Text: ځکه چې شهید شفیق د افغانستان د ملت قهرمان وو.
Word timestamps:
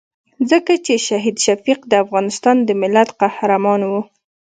ځکه 0.49 0.73
چې 0.85 0.93
شهید 1.07 1.37
شفیق 1.45 1.79
د 1.87 1.93
افغانستان 2.03 2.57
د 2.67 2.69
ملت 2.81 3.09
قهرمان 3.21 3.81
وو. 3.89 4.01